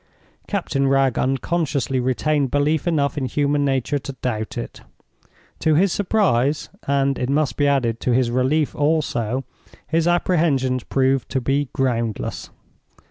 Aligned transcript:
Captain 0.47 0.87
Wragge 0.87 1.19
unconsciously 1.19 1.99
retained 1.99 2.49
belief 2.49 2.87
enough 2.87 3.19
in 3.19 3.25
human 3.27 3.63
nature 3.63 3.99
to 3.99 4.13
doubt 4.13 4.57
it. 4.57 4.81
To 5.59 5.75
his 5.75 5.93
surprise, 5.93 6.69
and, 6.87 7.19
it 7.19 7.29
must 7.29 7.55
be 7.55 7.67
added, 7.67 7.99
to 7.99 8.11
his 8.11 8.31
relief, 8.31 8.73
also, 8.73 9.43
his 9.85 10.07
apprehensions 10.07 10.83
proved 10.83 11.29
to 11.29 11.39
be 11.39 11.69
groundless. 11.73 12.49